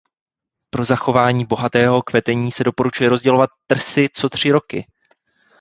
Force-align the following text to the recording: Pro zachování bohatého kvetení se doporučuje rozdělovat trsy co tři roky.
Pro 0.69 0.85
zachování 0.85 1.45
bohatého 1.45 2.01
kvetení 2.01 2.51
se 2.51 2.63
doporučuje 2.63 3.09
rozdělovat 3.09 3.49
trsy 3.67 4.07
co 4.13 4.29
tři 4.29 4.51
roky. 4.51 4.85